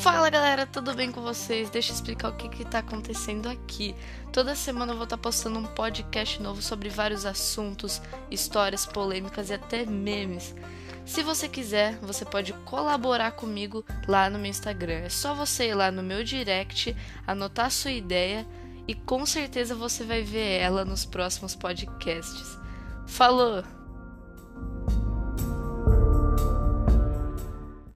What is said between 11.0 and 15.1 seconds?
Se você quiser, você pode colaborar comigo lá no meu Instagram. É